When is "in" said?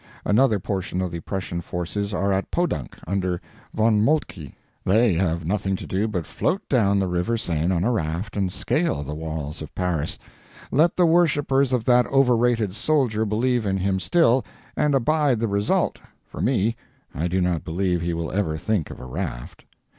13.63-13.77